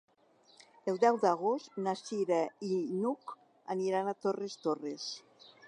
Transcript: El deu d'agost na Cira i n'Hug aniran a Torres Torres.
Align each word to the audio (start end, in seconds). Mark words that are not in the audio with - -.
El 0.91 0.95
deu 1.03 1.19
d'agost 1.25 1.77
na 1.87 1.93
Cira 2.01 2.39
i 2.69 2.79
n'Hug 3.03 3.35
aniran 3.77 4.09
a 4.15 4.19
Torres 4.27 4.57
Torres. 4.67 5.07